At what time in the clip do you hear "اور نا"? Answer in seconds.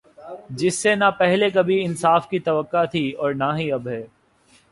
3.11-3.55